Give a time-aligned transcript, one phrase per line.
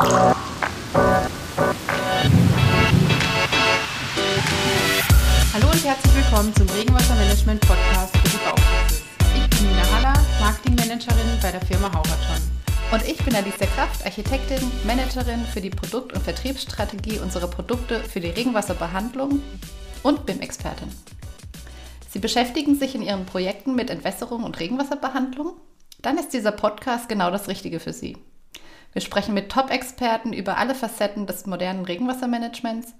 [0.00, 0.16] Hallo
[5.70, 9.02] und herzlich willkommen zum Regenwassermanagement Podcast für die Baupraxis.
[9.36, 12.40] Ich bin Nina Haller, Marketingmanagerin bei der Firma Hauraton.
[12.92, 18.20] Und ich bin Alicia Kraft, Architektin, Managerin für die Produkt- und Vertriebsstrategie unserer Produkte für
[18.20, 19.42] die Regenwasserbehandlung
[20.02, 20.88] und BIM-Expertin.
[22.08, 25.60] Sie beschäftigen sich in Ihren Projekten mit Entwässerung und Regenwasserbehandlung?
[26.00, 28.16] Dann ist dieser Podcast genau das Richtige für Sie.
[28.92, 32.94] Wir sprechen mit Top-Experten über alle Facetten des modernen Regenwassermanagements.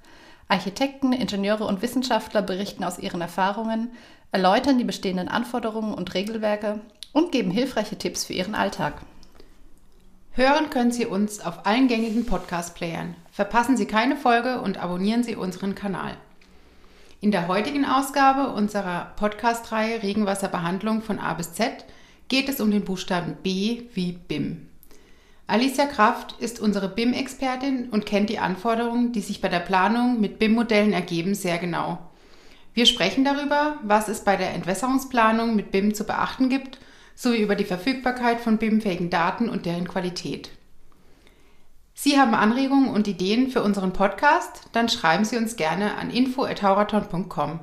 [0.48, 3.91] Architekten, Ingenieure und Wissenschaftler berichten aus ihren Erfahrungen,
[4.32, 6.80] erläutern die bestehenden Anforderungen und Regelwerke
[7.12, 8.95] und geben hilfreiche Tipps für Ihren Alltag.
[10.32, 13.16] Hören können Sie uns auf allen gängigen Podcast-Playern.
[13.32, 16.16] Verpassen Sie keine Folge und abonnieren Sie unseren Kanal.
[17.20, 21.84] In der heutigen Ausgabe unserer Podcast-Reihe Regenwasserbehandlung von A bis Z
[22.29, 24.70] geht es um den Buchstaben B wie BIM.
[25.50, 30.38] Alicia Kraft ist unsere BIM-Expertin und kennt die Anforderungen, die sich bei der Planung mit
[30.38, 31.98] BIM-Modellen ergeben, sehr genau.
[32.73, 36.79] Wir sprechen darüber, was es bei der Entwässerungsplanung mit BIM zu beachten gibt,
[37.16, 40.51] sowie über die Verfügbarkeit von BIM-fähigen Daten und deren Qualität.
[41.95, 44.68] Sie haben Anregungen und Ideen für unseren Podcast?
[44.70, 47.59] Dann schreiben Sie uns gerne an info.hauraton.com.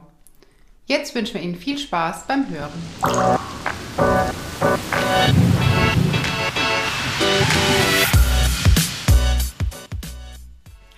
[0.87, 3.37] Jetzt wünschen wir Ihnen viel Spaß beim Hören.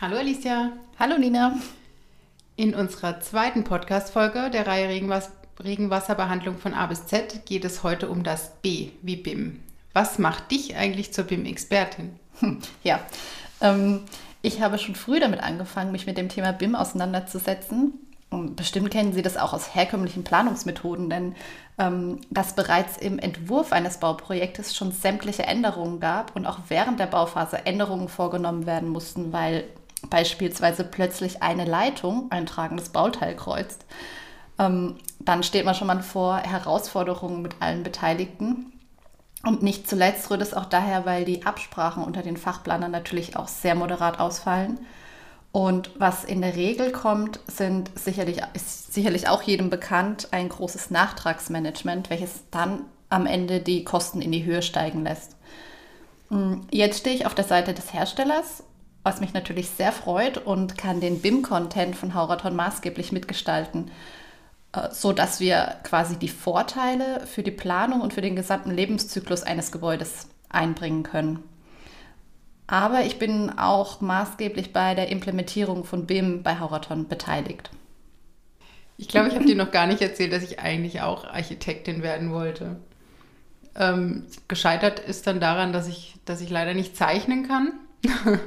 [0.02, 0.72] Hallo Alicia.
[0.98, 1.58] Hallo Nina.
[2.56, 5.30] In unserer zweiten Podcast-Folge der Reihe Regenwas
[5.62, 9.60] Regenwasserbehandlung von A bis Z geht es heute um das B wie BIM.
[9.92, 12.18] Was macht dich eigentlich zur BIM-Expertin?
[12.82, 13.02] Ja,
[13.60, 14.04] ähm,
[14.42, 17.96] ich habe schon früh damit angefangen, mich mit dem Thema BIM auseinanderzusetzen.
[18.30, 21.36] Und bestimmt kennen Sie das auch aus herkömmlichen Planungsmethoden, denn
[21.78, 27.08] ähm, dass bereits im Entwurf eines Bauprojektes schon sämtliche Änderungen gab und auch während der
[27.08, 29.66] Bauphase Änderungen vorgenommen werden mussten, weil
[30.10, 33.86] beispielsweise plötzlich eine Leitung ein tragendes Bauteil kreuzt.
[34.58, 38.74] Ähm, dann steht man schon mal vor Herausforderungen mit allen Beteiligten.
[39.44, 43.48] Und nicht zuletzt rührt es auch daher, weil die Absprachen unter den Fachplanern natürlich auch
[43.48, 44.80] sehr moderat ausfallen.
[45.52, 50.92] Und was in der Regel kommt, sind sicherlich, ist sicherlich auch jedem bekannt ein großes
[50.92, 55.36] Nachtragsmanagement, welches dann am Ende die Kosten in die Höhe steigen lässt.
[56.30, 58.64] Hm, jetzt stehe ich auf der Seite des Herstellers,
[59.04, 63.92] was mich natürlich sehr freut und kann den BIM-Content von Hauraton maßgeblich mitgestalten.
[64.74, 69.44] Äh, so dass wir quasi die Vorteile für die Planung und für den gesamten Lebenszyklus
[69.44, 71.44] eines Gebäudes einbringen können.
[72.68, 77.72] Aber ich bin auch maßgeblich bei der Implementierung von BIM bei Hauraton beteiligt.
[78.96, 82.32] Ich glaube, ich habe dir noch gar nicht erzählt, dass ich eigentlich auch Architektin werden
[82.32, 82.76] wollte.
[83.76, 87.74] Ähm, gescheitert ist dann daran, dass ich, dass ich leider nicht zeichnen kann.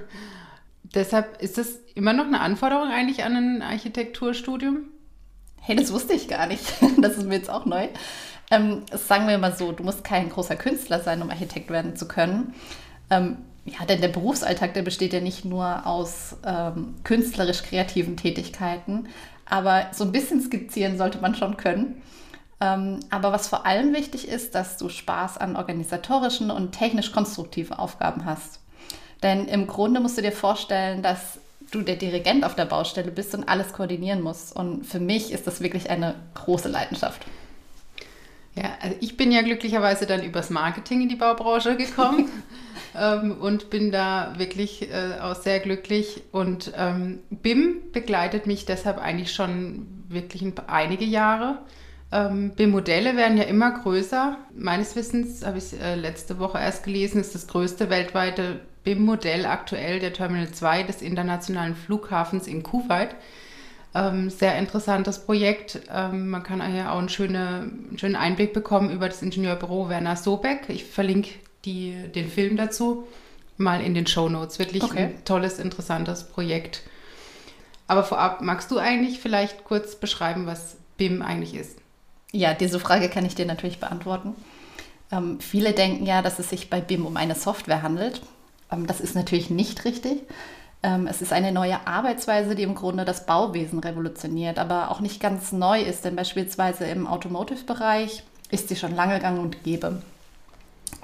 [0.95, 4.89] Deshalb ist das immer noch eine Anforderung eigentlich an ein Architekturstudium?
[5.61, 6.65] Hey, das wusste ich gar nicht.
[7.01, 7.89] Das ist mir jetzt auch neu.
[8.51, 12.07] Ähm, sagen wir mal so, du musst kein großer Künstler sein, um Architekt werden zu
[12.07, 12.55] können.
[13.11, 19.09] Ähm, ja, denn der Berufsalltag, der besteht ja nicht nur aus ähm, künstlerisch-kreativen Tätigkeiten,
[19.47, 22.03] aber so ein bisschen skizzieren sollte man schon können.
[22.61, 28.25] Ähm, aber was vor allem wichtig ist, dass du Spaß an organisatorischen und technisch-konstruktiven Aufgaben
[28.25, 28.61] hast.
[29.23, 31.39] Denn im Grunde musst du dir vorstellen, dass
[31.71, 34.55] du der Dirigent auf der Baustelle bist und alles koordinieren musst.
[34.55, 37.25] Und für mich ist das wirklich eine große Leidenschaft.
[38.55, 42.31] Ja, also ich bin ja glücklicherweise dann übers Marketing in die Baubranche gekommen
[42.99, 46.23] ähm, und bin da wirklich äh, auch sehr glücklich.
[46.33, 51.59] Und ähm, BIM begleitet mich deshalb eigentlich schon wirklich einige Jahre.
[52.13, 54.37] Ähm, BIM-Modelle werden ja immer größer.
[54.55, 59.99] Meines Wissens, habe ich äh, letzte Woche erst gelesen, ist das größte weltweite BIM-Modell aktuell
[59.99, 63.15] der Terminal 2 des internationalen Flughafens in Kuwait.
[63.95, 65.81] Ähm, sehr interessantes Projekt.
[65.91, 70.17] Ähm, man kann hier auch einen, schöne, einen schönen Einblick bekommen über das Ingenieurbüro Werner
[70.17, 70.69] Sobeck.
[70.69, 71.31] Ich verlinke
[71.65, 73.07] die, den Film dazu
[73.57, 74.59] mal in den Show Notes.
[74.59, 74.99] Wirklich okay.
[74.99, 76.83] ein tolles, interessantes Projekt.
[77.87, 81.82] Aber vorab, magst du eigentlich vielleicht kurz beschreiben, was BIM eigentlich ist?
[82.33, 84.35] Ja, diese Frage kann ich dir natürlich beantworten.
[85.11, 88.23] Ähm, viele denken ja, dass es sich bei BIM um eine Software handelt.
[88.71, 90.23] Ähm, das ist natürlich nicht richtig.
[90.83, 95.21] Ähm, es ist eine neue Arbeitsweise, die im Grunde das Bauwesen revolutioniert, aber auch nicht
[95.21, 100.03] ganz neu ist, denn beispielsweise im Automotive-Bereich ist sie schon lange gang und gäbe.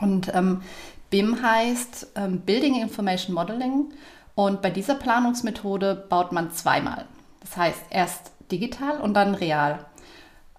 [0.00, 0.62] Und ähm,
[1.10, 3.92] BIM heißt ähm, Building Information Modeling
[4.34, 7.04] und bei dieser Planungsmethode baut man zweimal.
[7.40, 9.84] Das heißt erst digital und dann real.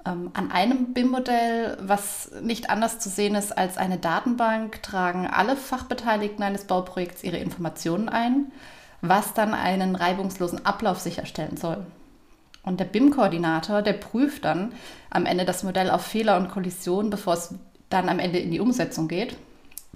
[0.06, 5.56] Ähm, an einem BIM-Modell, was nicht anders zu sehen ist als eine Datenbank, tragen alle
[5.56, 8.51] Fachbeteiligten eines Bauprojekts ihre Informationen ein,
[9.01, 11.86] was dann einen reibungslosen Ablauf sicherstellen soll.
[12.63, 14.74] Und der BIM-Koordinator, der prüft dann
[15.10, 17.56] am Ende das Modell auf Fehler und Kollisionen, bevor es
[17.90, 19.36] dann am Ende in die Umsetzung geht.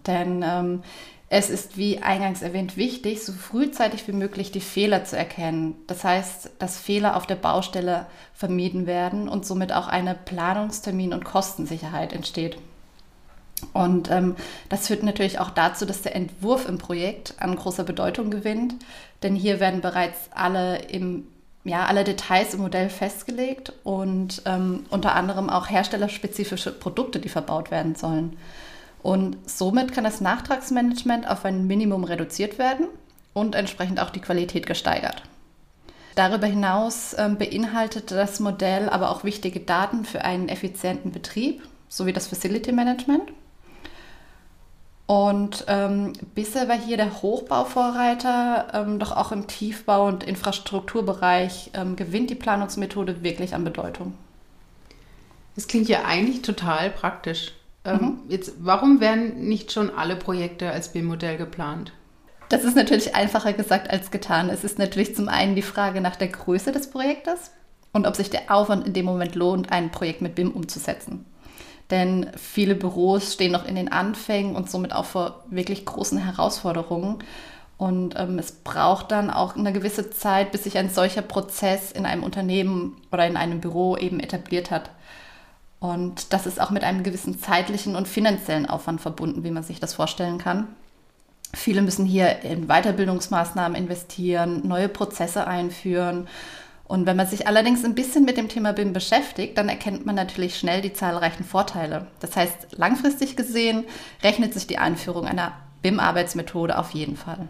[0.07, 0.83] Denn ähm,
[1.35, 5.73] es ist, wie eingangs erwähnt, wichtig, so frühzeitig wie möglich die Fehler zu erkennen.
[5.87, 11.25] Das heißt, dass Fehler auf der Baustelle vermieden werden und somit auch eine Planungstermin- und
[11.25, 12.59] Kostensicherheit entsteht.
[13.73, 14.35] Und ähm,
[14.69, 18.75] das führt natürlich auch dazu, dass der Entwurf im Projekt an großer Bedeutung gewinnt,
[19.23, 21.25] denn hier werden bereits alle, im,
[21.63, 27.71] ja, alle Details im Modell festgelegt und ähm, unter anderem auch herstellerspezifische Produkte, die verbaut
[27.71, 28.37] werden sollen.
[29.03, 32.87] Und somit kann das Nachtragsmanagement auf ein Minimum reduziert werden
[33.33, 35.23] und entsprechend auch die Qualität gesteigert.
[36.15, 42.13] Darüber hinaus äh, beinhaltet das Modell aber auch wichtige Daten für einen effizienten Betrieb sowie
[42.13, 43.31] das Facility Management.
[45.05, 51.97] Und ähm, bisher war hier der Hochbauvorreiter, ähm, doch auch im Tiefbau- und Infrastrukturbereich ähm,
[51.97, 54.13] gewinnt die Planungsmethode wirklich an Bedeutung.
[55.55, 57.51] Das klingt ja eigentlich total praktisch.
[57.85, 58.19] Ähm, mhm.
[58.29, 61.91] Jetzt, warum werden nicht schon alle Projekte als BIM-Modell geplant?
[62.49, 64.49] Das ist natürlich einfacher gesagt als getan.
[64.49, 67.51] Es ist natürlich zum einen die Frage nach der Größe des Projektes
[67.93, 71.25] und ob sich der Aufwand in dem Moment lohnt, ein Projekt mit BIM umzusetzen.
[71.89, 77.19] Denn viele Büros stehen noch in den Anfängen und somit auch vor wirklich großen Herausforderungen.
[77.77, 82.05] Und ähm, es braucht dann auch eine gewisse Zeit, bis sich ein solcher Prozess in
[82.05, 84.89] einem Unternehmen oder in einem Büro eben etabliert hat.
[85.83, 89.81] Und das ist auch mit einem gewissen zeitlichen und finanziellen Aufwand verbunden, wie man sich
[89.81, 90.69] das vorstellen kann.
[91.53, 96.29] Viele müssen hier in Weiterbildungsmaßnahmen investieren, neue Prozesse einführen.
[96.85, 100.15] Und wenn man sich allerdings ein bisschen mit dem Thema BIM beschäftigt, dann erkennt man
[100.15, 102.07] natürlich schnell die zahlreichen Vorteile.
[102.21, 103.83] Das heißt, langfristig gesehen
[104.23, 105.51] rechnet sich die Einführung einer
[105.81, 107.49] BIM-Arbeitsmethode auf jeden Fall.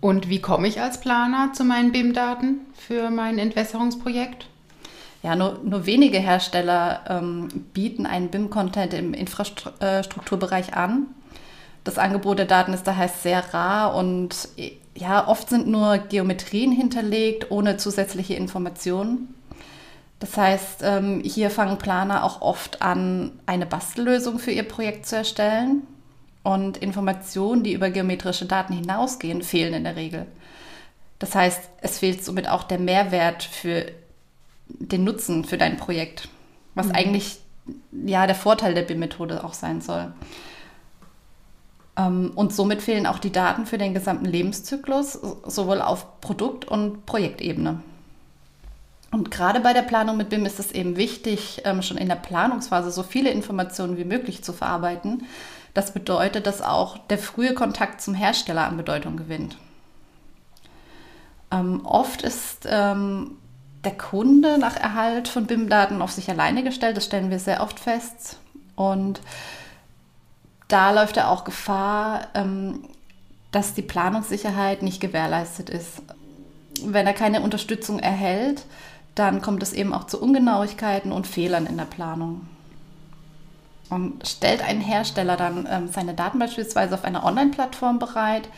[0.00, 4.46] Und wie komme ich als Planer zu meinen BIM-Daten für mein Entwässerungsprojekt?
[5.22, 11.06] Ja, nur, nur wenige Hersteller ähm, bieten einen BIM-Content im Infrastrukturbereich an.
[11.84, 14.48] Das Angebot der Daten ist daher sehr rar und
[14.94, 19.34] ja, oft sind nur Geometrien hinterlegt, ohne zusätzliche Informationen.
[20.18, 25.16] Das heißt, ähm, hier fangen Planer auch oft an, eine Bastellösung für ihr Projekt zu
[25.16, 25.82] erstellen.
[26.44, 30.26] Und Informationen, die über geometrische Daten hinausgehen, fehlen in der Regel.
[31.18, 33.86] Das heißt, es fehlt somit auch der Mehrwert für
[34.78, 36.28] den Nutzen für dein Projekt,
[36.74, 36.92] was mhm.
[36.94, 37.38] eigentlich
[37.92, 40.12] ja der Vorteil der BIM-Methode auch sein soll.
[41.96, 45.12] Ähm, und somit fehlen auch die Daten für den gesamten Lebenszyklus,
[45.46, 47.80] sowohl auf Produkt- und Projektebene.
[49.10, 52.16] Und gerade bei der Planung mit BIM ist es eben wichtig, ähm, schon in der
[52.16, 55.26] Planungsphase so viele Informationen wie möglich zu verarbeiten.
[55.74, 59.58] Das bedeutet, dass auch der frühe Kontakt zum Hersteller an Bedeutung gewinnt.
[61.50, 62.66] Ähm, oft ist
[63.84, 66.96] der Kunde nach Erhalt von BIM-Daten auf sich alleine gestellt.
[66.96, 68.38] Das stellen wir sehr oft fest.
[68.76, 69.20] Und
[70.68, 72.84] da läuft er auch Gefahr, ähm,
[73.50, 76.02] dass die Planungssicherheit nicht gewährleistet ist.
[76.84, 78.64] Wenn er keine Unterstützung erhält,
[79.14, 82.48] dann kommt es eben auch zu Ungenauigkeiten und Fehlern in der Planung.
[83.92, 88.48] Und stellt ein Hersteller dann ähm, seine Daten beispielsweise auf einer Online-Plattform bereit,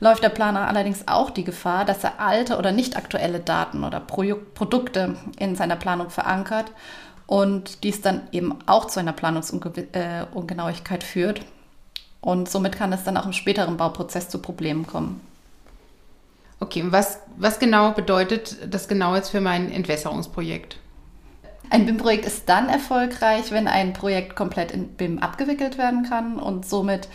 [0.00, 4.00] läuft der Planer allerdings auch die Gefahr, dass er alte oder nicht aktuelle Daten oder
[4.00, 4.22] Pro
[4.52, 6.72] Produkte in seiner Planung verankert
[7.26, 11.40] und dies dann eben auch zu einer Planungsungenauigkeit äh, führt.
[12.20, 15.22] Und somit kann es dann auch im späteren Bauprozess zu Problemen kommen.
[16.60, 20.76] Okay, und was, was genau bedeutet das genau jetzt für mein Entwässerungsprojekt?
[21.72, 26.66] Ein BIM-Projekt ist dann erfolgreich, wenn ein Projekt komplett in BIM abgewickelt werden kann und
[26.66, 27.08] somit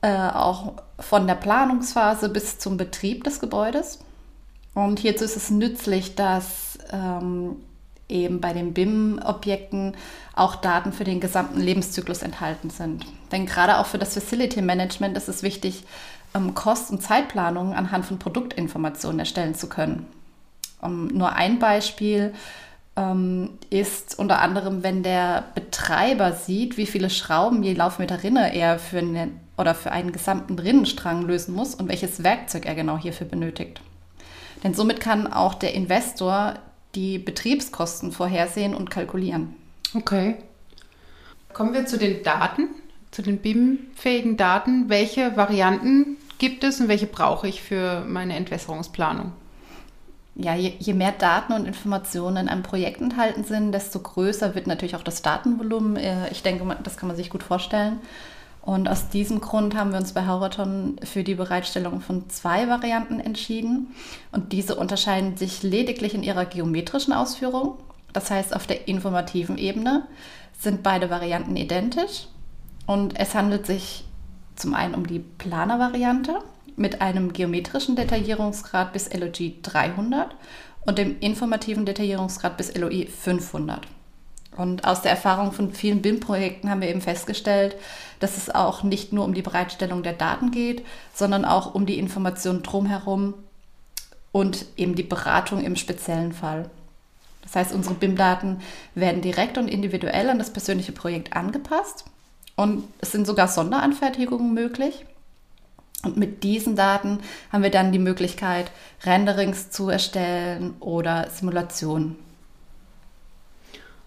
[0.00, 3.98] äh, auch von der Planungsphase bis zum Betrieb des Gebäudes.
[4.72, 7.56] Und hierzu ist es nützlich, dass ähm,
[8.08, 9.94] eben bei den BIM-Objekten
[10.34, 13.04] auch Daten für den gesamten Lebenszyklus enthalten sind.
[13.30, 15.84] Denn gerade auch für das Facility Management ist es wichtig,
[16.34, 20.06] ähm, Kost- und Zeitplanungen anhand von Produktinformationen erstellen zu können.
[20.80, 22.38] Um, nur ein Beispiel ähm,
[23.70, 28.98] ist unter anderem, wenn der Betreiber sieht, wie viele Schrauben je Laufmeter Rinne er für
[28.98, 33.80] eine oder für einen gesamten Rinnenstrang lösen muss und welches Werkzeug er genau hierfür benötigt.
[34.62, 36.54] Denn somit kann auch der Investor
[36.94, 39.54] die Betriebskosten vorhersehen und kalkulieren.
[39.94, 40.36] Okay.
[41.52, 42.68] Kommen wir zu den Daten,
[43.10, 44.88] zu den BIM-fähigen Daten.
[44.88, 49.32] Welche Varianten gibt es und welche brauche ich für meine Entwässerungsplanung?
[50.34, 54.66] Ja, je, je, mehr Daten und Informationen in einem Projekt enthalten sind, desto größer wird
[54.66, 55.96] natürlich auch das Datenvolumen.
[55.96, 58.00] Äh, ich denke, das kann man sich gut vorstellen.
[58.62, 63.18] Und aus diesem Grund haben wir uns bei Horaton für die Bereitstellung von zwei Varianten
[63.18, 63.88] entschieden.
[64.30, 67.76] Und diese unterscheiden sich lediglich in ihrer geometrischen Ausführung.
[68.12, 70.06] Das heißt, auf der informativen Ebene
[70.58, 72.28] sind beide Varianten identisch.
[72.86, 74.04] Und es handelt sich
[74.54, 76.38] zum einen um die Planer-Variante
[76.76, 80.34] mit einem geometrischen Detaillierungsgrad bis LOG 300
[80.84, 83.86] und dem informativen Detaillierungsgrad bis LOI 500.
[84.56, 87.76] Und aus der Erfahrung von vielen BIM-Projekten haben wir eben festgestellt,
[88.20, 91.98] dass es auch nicht nur um die Bereitstellung der Daten geht, sondern auch um die
[91.98, 93.34] Information drumherum
[94.30, 96.68] und eben die Beratung im speziellen Fall.
[97.42, 98.60] Das heißt, unsere BIM-Daten
[98.94, 102.04] werden direkt und individuell an das persönliche Projekt angepasst
[102.56, 105.06] und es sind sogar Sonderanfertigungen möglich.
[106.04, 107.20] Und mit diesen Daten
[107.52, 108.70] haben wir dann die Möglichkeit,
[109.04, 112.16] Renderings zu erstellen oder Simulationen.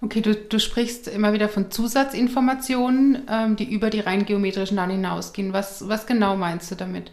[0.02, 4.92] Okay, du, du sprichst immer wieder von Zusatzinformationen, ähm, die über die rein geometrischen Daten
[4.92, 5.54] hinausgehen.
[5.54, 7.12] Was, was genau meinst du damit?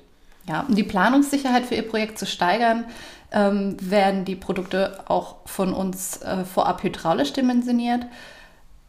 [0.48, 2.84] Ja, um die Planungssicherheit für Ihr Projekt zu steigern,
[3.30, 8.04] ähm, werden die Produkte auch von uns äh, vorab hydraulisch dimensioniert.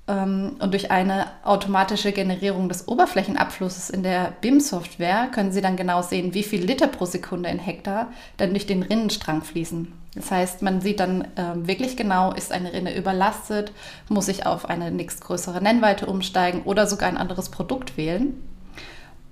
[0.07, 6.01] Ähm, und durch eine automatische Generierung des Oberflächenabflusses in der BIM-Software können Sie dann genau
[6.01, 9.93] sehen, wie viel Liter pro Sekunde in Hektar dann durch den Rinnenstrang fließen.
[10.15, 13.71] Das heißt, man sieht dann äh, wirklich genau, ist eine Rinne überlastet,
[14.09, 18.35] muss ich auf eine nächstgrößere Nennweite umsteigen oder sogar ein anderes Produkt wählen.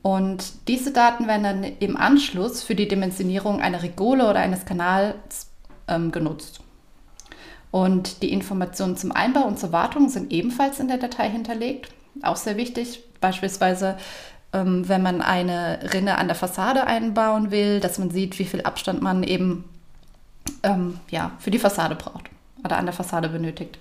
[0.02, 5.52] Und diese Daten werden dann im Anschluss für die Dimensionierung einer Regole oder eines Kanals
[5.88, 6.62] ähm, genutzt.
[7.72, 11.90] Und die Informationen zum Einbau und zur Wartung sind ebenfalls in der Datei hinterlegt.
[12.22, 13.98] Auch sehr wichtig, beispielsweise
[14.54, 18.62] ähm, wenn man eine Rinne an der Fassade einbauen will, dass man sieht, wie viel
[18.62, 19.64] Abstand man eben
[20.64, 22.30] ähm, ja, für die Fassade braucht
[22.64, 23.78] oder an der Fassade benötigt.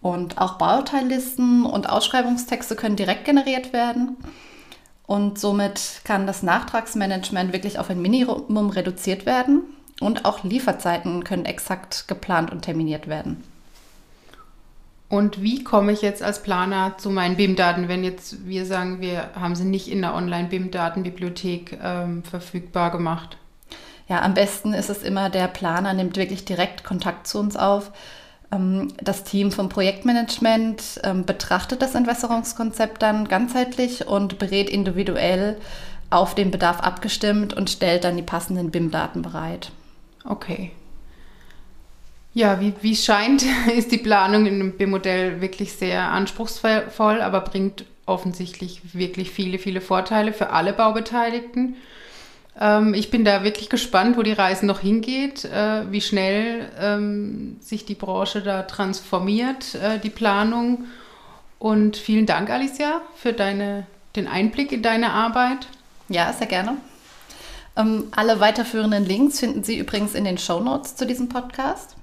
[0.00, 4.16] Und auch Bauteillisten und Ausschreibungstexte können direkt generiert werden.
[5.06, 9.62] Und somit kann das Nachtragsmanagement wirklich auf ein Minimum reduziert werden.
[10.00, 13.42] Und auch Lieferzeiten können exakt geplant und terminiert werden.
[15.08, 19.30] Und wie komme ich jetzt als Planer zu meinen BIM-Daten, wenn jetzt wir sagen, wir
[19.34, 23.36] haben sie nicht in der Online-BIM-Datenbibliothek ähm, verfügbar gemacht?
[24.08, 27.92] Ja, am besten ist es immer, der Planer nimmt wirklich direkt Kontakt zu uns auf.
[28.50, 35.56] Ähm, das Team vom Projektmanagement ähm, betrachtet das Entwässerungskonzept dann ganzheitlich und berät individuell
[36.10, 39.70] auf den Bedarf abgestimmt und stellt dann die passenden BIM-Daten bereit.
[40.28, 40.72] Okay.
[42.34, 43.44] Ja, wie, wie scheint,
[43.76, 49.80] ist die Planung in einem BIM-Modell wirklich sehr anspruchsvoll, aber bringt offensichtlich wirklich viele, viele
[49.80, 51.76] Vorteile für alle Baubeteiligten.
[52.60, 57.56] Ähm, ich bin da wirklich gespannt, wo die Reise noch hingeht, äh, wie schnell ähm,
[57.60, 60.84] sich die Branche da transformiert, äh, die Planung.
[61.58, 65.66] Und vielen Dank, Alicia, für deine, den Einblick in deine Arbeit.
[66.08, 66.76] Ja, sehr gerne.
[67.76, 71.96] Ähm, alle weiterführenden Links finden Sie übrigens in den Show Notes zu diesem Podcast.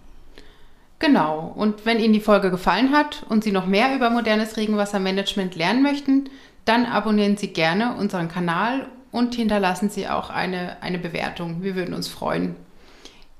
[0.99, 1.51] Genau.
[1.55, 5.83] Und wenn Ihnen die Folge gefallen hat und Sie noch mehr über modernes Regenwassermanagement lernen
[5.83, 6.29] möchten,
[6.65, 11.61] dann abonnieren Sie gerne unseren Kanal und hinterlassen Sie auch eine, eine Bewertung.
[11.61, 12.55] Wir würden uns freuen.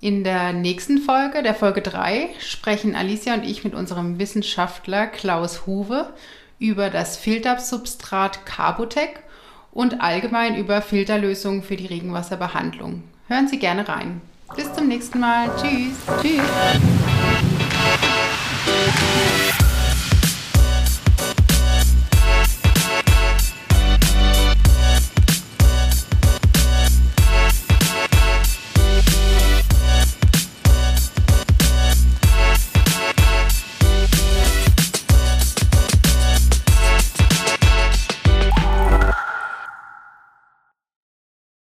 [0.02, 5.66] In der nächsten Folge, der Folge 3, sprechen Alicia und ich mit unserem Wissenschaftler Klaus
[5.66, 6.14] Huwe
[6.60, 9.24] über das Filtersubstrat Carbotec
[9.74, 13.04] und allgemein über Filterlösungen für die Regenwasserbehandlung.
[13.28, 14.22] Hören Sie gerne rein.
[14.56, 15.50] Bis zum nächsten Mal.
[15.58, 15.96] Tschüss.
[16.22, 16.93] Tschüss.